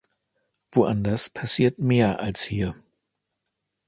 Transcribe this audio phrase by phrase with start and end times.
[0.73, 2.73] Woanders passiert mehr als hier.